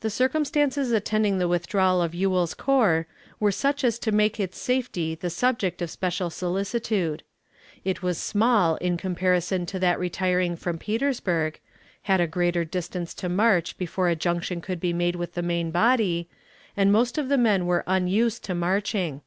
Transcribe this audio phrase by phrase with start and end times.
[0.00, 3.06] The circumstances attending the withdrawal of Ewell's corps
[3.40, 7.22] were such as to make its safety the subject of special solicitude.
[7.82, 11.58] It was small in comparison to that retiring from Petersburg,
[12.02, 15.70] had a greater distance to march before a junction could be made with the main
[15.70, 16.28] body,
[16.76, 19.22] and most of the men were unused to marching.